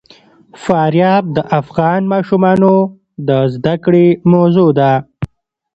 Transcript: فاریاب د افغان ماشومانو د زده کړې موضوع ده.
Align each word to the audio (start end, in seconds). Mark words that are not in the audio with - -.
فاریاب 0.63 1.23
د 1.35 1.37
افغان 1.59 2.01
ماشومانو 2.13 2.73
د 3.27 3.29
زده 3.53 3.75
کړې 3.85 4.07
موضوع 4.31 4.69
ده. 4.79 4.93